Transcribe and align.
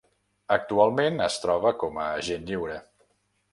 Actualment 0.55 1.21
es 1.27 1.37
troba 1.45 1.75
com 1.85 2.01
a 2.07 2.09
agent 2.23 2.51
lliure. 2.51 2.83